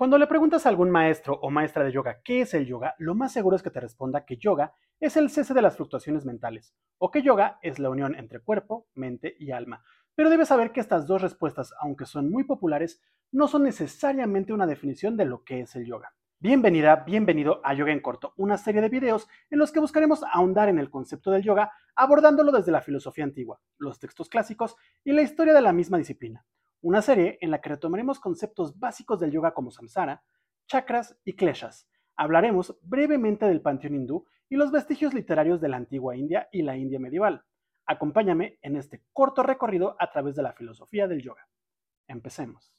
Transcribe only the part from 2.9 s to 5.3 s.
lo más seguro es que te responda que yoga es el